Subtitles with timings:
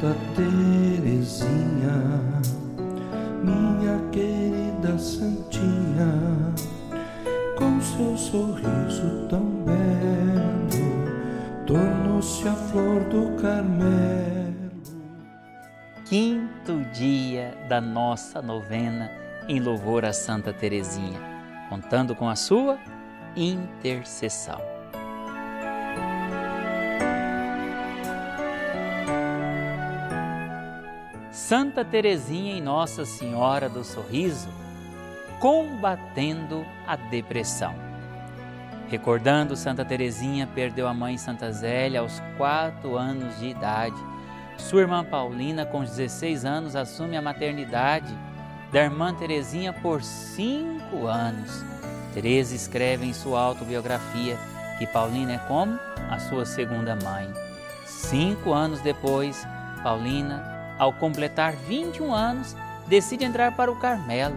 [0.00, 1.92] Santa Teresinha,
[3.44, 6.54] minha querida Santinha,
[7.58, 10.80] com seu sorriso tão belo,
[11.66, 14.70] tornou-se a flor do Carmelo.
[16.06, 19.10] Quinto dia da nossa novena
[19.46, 21.20] em louvor a Santa Teresinha,
[21.68, 22.78] contando com a sua
[23.36, 24.79] intercessão.
[31.30, 34.48] Santa Teresinha e Nossa Senhora do Sorriso,
[35.38, 37.72] combatendo a depressão.
[38.88, 43.94] Recordando, Santa Teresinha perdeu a mãe Santa Zélia aos quatro anos de idade.
[44.58, 48.12] Sua irmã Paulina, com 16 anos, assume a maternidade
[48.72, 51.64] da irmã Teresinha por cinco anos.
[52.12, 54.36] Teresa escreve em sua autobiografia
[54.78, 55.78] que Paulina é como
[56.10, 57.32] a sua segunda mãe.
[57.86, 59.46] Cinco anos depois,
[59.84, 60.49] Paulina
[60.80, 64.34] ao completar 21 anos, decide entrar para o Carmelo,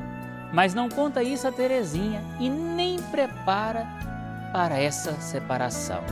[0.52, 3.88] mas não conta isso a Terezinha e nem prepara
[4.52, 6.03] para essa separação.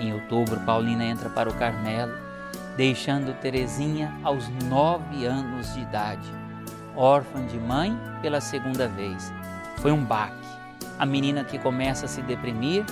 [0.00, 2.12] Em outubro, Paulina entra para o Carmelo,
[2.76, 6.28] deixando Terezinha aos nove anos de idade,
[6.96, 9.32] órfã de mãe pela segunda vez.
[9.76, 10.34] Foi um baque.
[10.98, 12.84] A menina que começa a se deprimir,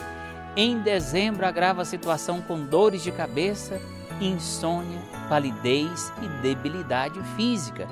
[0.55, 3.81] em dezembro agrava a situação com dores de cabeça
[4.21, 7.89] insônia, palidez e debilidade física.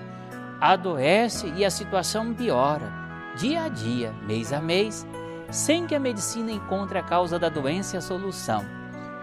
[0.61, 2.91] Adoece e a situação piora,
[3.37, 5.07] dia a dia, mês a mês,
[5.51, 8.65] sem que a medicina encontre a causa da doença e a solução.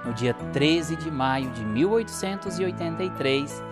[0.06, 3.64] No dia 13 de maio de 1883,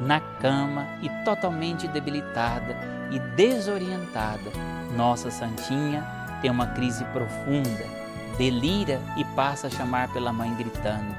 [0.00, 2.76] na cama e totalmente debilitada
[3.10, 4.50] e desorientada,
[4.96, 6.06] Nossa Santinha
[6.40, 7.84] tem uma crise profunda,
[8.36, 11.14] delira e passa a chamar pela mãe gritando: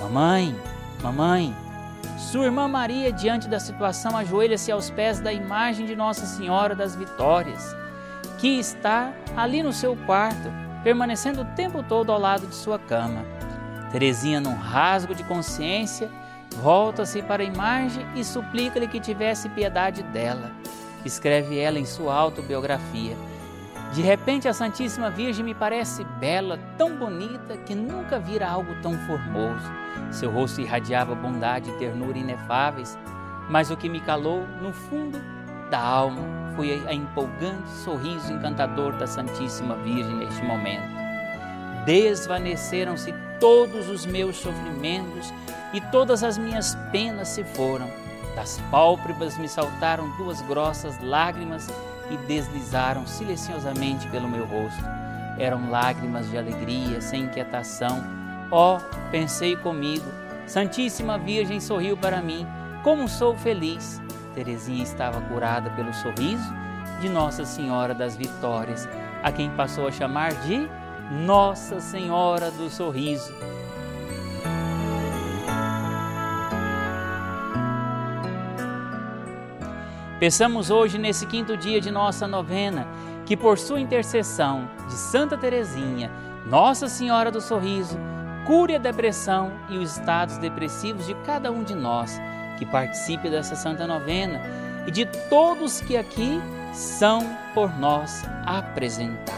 [0.00, 0.56] Mamãe,
[1.02, 1.54] Mamãe,
[2.18, 6.96] sua irmã Maria, diante da situação, ajoelha-se aos pés da imagem de Nossa Senhora das
[6.96, 7.76] Vitórias,
[8.38, 10.50] que está ali no seu quarto,
[10.82, 13.24] permanecendo o tempo todo ao lado de sua cama.
[13.92, 16.10] Terezinha, num rasgo de consciência,
[16.62, 20.50] volta-se para a imagem e suplica-lhe que tivesse piedade dela.
[21.04, 23.16] Escreve ela em sua autobiografia.
[23.96, 28.92] De repente, a Santíssima Virgem me parece bela, tão bonita, que nunca vira algo tão
[29.06, 29.72] formoso.
[30.10, 32.98] Seu rosto irradiava bondade e ternura inefáveis,
[33.48, 35.18] mas o que me calou no fundo
[35.70, 36.20] da alma
[36.54, 40.94] foi a empolgante sorriso encantador da Santíssima Virgem neste momento.
[41.86, 45.32] Desvaneceram-se todos os meus sofrimentos
[45.72, 47.88] e todas as minhas penas se foram.
[48.34, 51.66] Das pálpebras me saltaram duas grossas lágrimas
[52.10, 54.84] e deslizaram silenciosamente pelo meu rosto.
[55.38, 58.02] Eram lágrimas de alegria, sem inquietação.
[58.50, 58.78] Oh,
[59.10, 60.06] pensei comigo,
[60.46, 62.46] Santíssima Virgem sorriu para mim,
[62.82, 64.00] como sou feliz.
[64.34, 66.54] Terezinha estava curada pelo sorriso
[67.00, 68.88] de Nossa Senhora das Vitórias,
[69.22, 70.68] a quem passou a chamar de
[71.10, 73.34] Nossa Senhora do Sorriso.
[80.18, 82.88] Peçamos hoje, nesse quinto dia de nossa novena,
[83.26, 86.10] que por sua intercessão de Santa Teresinha,
[86.46, 87.98] Nossa Senhora do Sorriso,
[88.46, 92.18] cure a depressão e os estados depressivos de cada um de nós
[92.58, 94.40] que participe dessa santa novena
[94.86, 96.40] e de todos que aqui
[96.72, 97.20] são
[97.52, 99.36] por nós apresentados.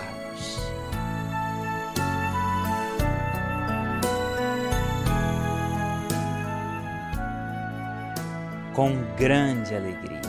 [8.73, 10.28] Com grande alegria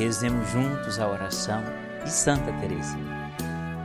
[0.00, 1.62] Rezemos juntos a oração
[2.02, 3.30] de Santa Teresinha.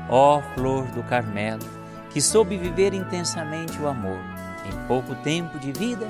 [0.10, 1.68] Ó flor do Carmelo,
[2.10, 4.18] que soube viver intensamente o amor,
[4.66, 6.08] em pouco tempo de vida,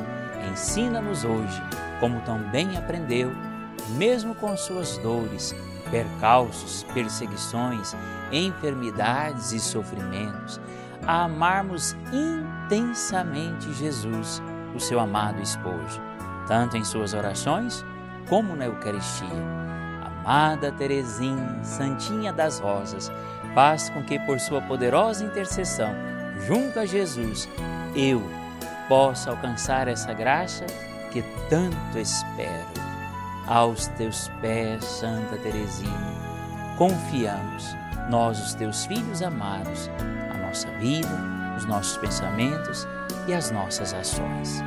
[0.52, 1.60] ensina-nos hoje,
[2.00, 3.32] como também aprendeu,
[3.98, 5.56] mesmo com suas dores,
[5.90, 7.96] percalços, perseguições,
[8.32, 10.62] enfermidades e sofrimentos,
[11.08, 14.40] a amarmos intensamente Jesus,
[14.76, 16.00] o seu amado esposo,
[16.48, 17.84] tanto em suas orações
[18.30, 19.66] como na Eucaristia
[20.26, 23.12] amada Teresinha, Santinha das Rosas,
[23.54, 25.94] faz com que por sua poderosa intercessão,
[26.48, 27.48] junto a Jesus,
[27.96, 28.22] eu
[28.90, 30.66] possa alcançar essa graça
[31.12, 32.86] que tanto espero.
[33.48, 36.16] Aos teus pés, Santa Teresinha,
[36.76, 37.76] confiamos,
[38.10, 39.92] nós, os teus filhos amados,
[40.34, 41.08] a nossa vida,
[41.56, 42.88] os nossos pensamentos
[43.28, 44.64] e as nossas ações.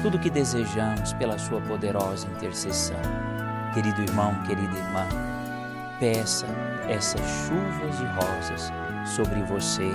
[0.00, 3.31] Tudo o que desejamos pela sua poderosa intercessão
[3.74, 5.06] Querido irmão, querida irmã,
[5.98, 6.46] peça
[6.88, 8.72] essas chuvas de rosas
[9.16, 9.90] sobre você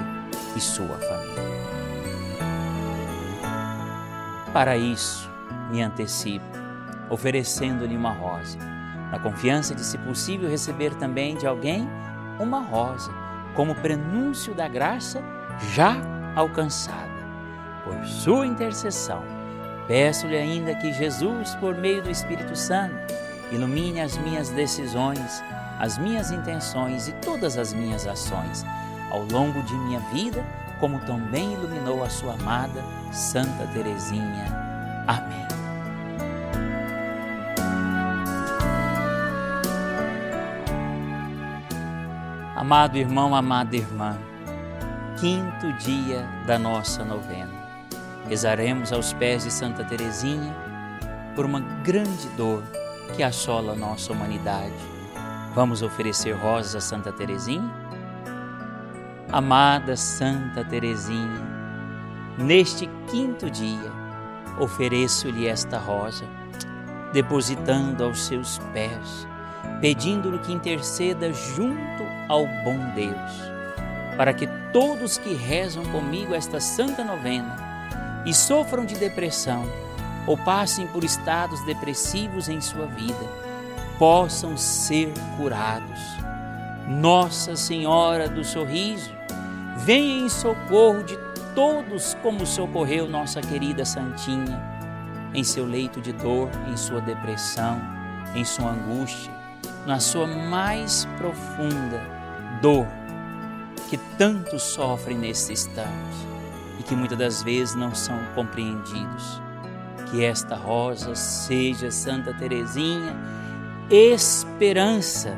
[0.56, 1.58] e sua família.
[4.52, 5.30] Para isso,
[5.70, 6.58] me antecipo.
[7.10, 8.58] oferecendo-lhe uma rosa,
[9.12, 11.88] na confiança de, se possível, receber também de alguém
[12.40, 13.12] uma rosa,
[13.56, 15.24] como prenúncio da graça
[15.74, 15.96] já
[16.36, 17.08] alcançada.
[17.84, 19.24] Por sua intercessão,
[19.88, 22.96] peço-lhe ainda que Jesus, por meio do Espírito Santo,
[23.52, 25.44] ilumine as minhas decisões,
[25.80, 28.66] as minhas intenções e todas as minhas ações
[29.12, 30.44] ao longo de minha vida,
[30.80, 34.46] como também iluminou a sua amada Santa Teresinha.
[35.08, 35.48] Amém.
[42.56, 44.18] Amado irmão, amada irmã,
[45.20, 47.54] quinto dia da nossa novena.
[48.28, 50.54] Rezaremos aos pés de Santa Teresinha
[51.34, 52.64] por uma grande dor
[53.16, 54.74] que assola nossa humanidade.
[55.56, 57.70] Vamos oferecer rosas a Santa Teresinha?
[59.32, 61.42] Amada Santa Teresinha,
[62.38, 63.92] neste quinto dia
[64.60, 66.26] ofereço-lhe esta rosa,
[67.14, 69.28] depositando aos seus pés,
[69.82, 73.32] pedindo-lhe que interceda junto ao bom Deus,
[74.16, 77.56] para que todos que rezam comigo esta santa novena
[78.26, 79.66] e sofram de depressão
[80.28, 83.26] ou passem por estados depressivos em sua vida,
[83.98, 86.00] possam ser curados.
[86.88, 89.12] Nossa Senhora do Sorriso,
[89.78, 91.18] venha em socorro de
[91.56, 94.62] todos, como socorreu nossa querida Santinha,
[95.34, 97.82] em seu leito de dor, em sua depressão,
[98.36, 99.34] em sua angústia,
[99.86, 102.02] na sua mais profunda
[102.62, 102.86] dor,
[103.90, 106.28] que tanto sofrem nesse instante
[106.80, 109.47] e que muitas das vezes não são compreendidos.
[110.10, 113.16] Que esta rosa seja, Santa Teresinha,
[113.90, 115.38] esperança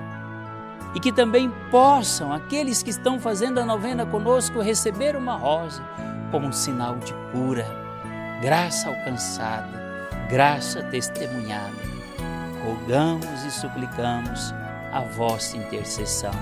[0.93, 5.83] e que também possam aqueles que estão fazendo a novena conosco receber uma rosa
[6.31, 7.65] como um sinal de cura,
[8.41, 11.89] graça alcançada, graça testemunhada.
[12.63, 14.53] Rogamos e suplicamos
[14.91, 16.33] a vossa intercessão.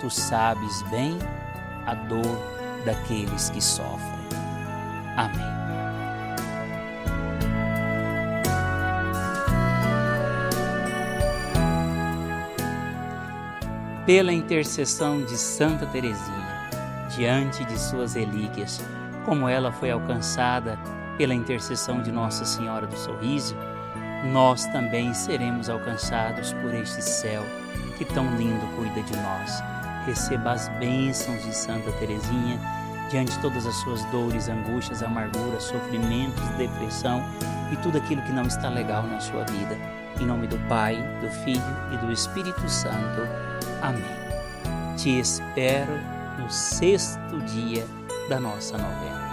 [0.00, 1.18] Tu sabes bem
[1.86, 2.40] a dor
[2.84, 4.20] daqueles que sofrem.
[5.16, 5.59] Amém.
[14.10, 16.68] Pela intercessão de Santa Teresinha,
[17.16, 18.82] diante de suas relíquias,
[19.24, 20.76] como ela foi alcançada
[21.16, 23.54] pela intercessão de Nossa Senhora do Sorriso,
[24.32, 27.44] nós também seremos alcançados por este céu
[27.98, 29.62] que tão lindo cuida de nós.
[30.04, 32.58] Receba as bênçãos de Santa Teresinha
[33.12, 37.22] diante de todas as suas dores, angústias, amarguras, sofrimentos, depressão
[37.70, 39.78] e tudo aquilo que não está legal na sua vida.
[40.20, 41.62] Em nome do Pai, do Filho
[41.94, 43.49] e do Espírito Santo.
[43.82, 44.96] Amém.
[44.96, 45.92] Te espero
[46.38, 47.86] no sexto dia
[48.28, 49.29] da nossa novena.